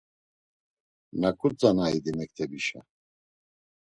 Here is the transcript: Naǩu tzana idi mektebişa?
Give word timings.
Naǩu 1.19 1.49
tzana 1.57 1.85
idi 1.97 2.11
mektebişa? 2.17 2.79